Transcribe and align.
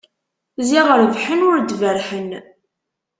Ziɣ 0.67 0.87
rebḥen 0.99 1.45
ur 1.49 1.57
d-berrḥen. 1.59 2.29